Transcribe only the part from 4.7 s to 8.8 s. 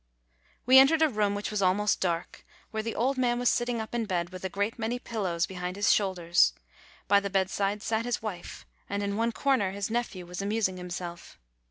many pillows behind his shoulders; by the bedside sat his wife,